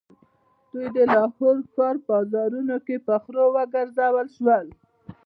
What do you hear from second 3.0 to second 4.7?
په خرو وګرځول شول.